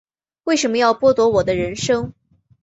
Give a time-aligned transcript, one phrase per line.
[0.45, 2.11] 为什么要剥夺我的人生